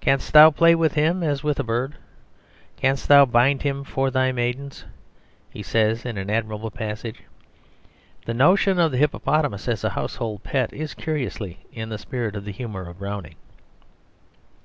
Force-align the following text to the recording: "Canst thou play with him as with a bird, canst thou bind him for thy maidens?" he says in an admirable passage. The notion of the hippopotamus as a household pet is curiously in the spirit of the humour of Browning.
"Canst 0.00 0.32
thou 0.32 0.50
play 0.50 0.74
with 0.74 0.94
him 0.94 1.22
as 1.22 1.44
with 1.44 1.60
a 1.60 1.62
bird, 1.62 1.94
canst 2.76 3.06
thou 3.06 3.24
bind 3.24 3.62
him 3.62 3.84
for 3.84 4.10
thy 4.10 4.32
maidens?" 4.32 4.84
he 5.48 5.62
says 5.62 6.04
in 6.04 6.18
an 6.18 6.28
admirable 6.28 6.72
passage. 6.72 7.22
The 8.24 8.34
notion 8.34 8.80
of 8.80 8.90
the 8.90 8.96
hippopotamus 8.98 9.68
as 9.68 9.84
a 9.84 9.90
household 9.90 10.42
pet 10.42 10.72
is 10.72 10.92
curiously 10.94 11.60
in 11.72 11.88
the 11.88 11.98
spirit 11.98 12.34
of 12.34 12.44
the 12.46 12.50
humour 12.50 12.88
of 12.88 12.98
Browning. 12.98 13.36